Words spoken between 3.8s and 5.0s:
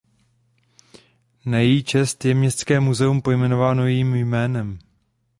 jejím jménem.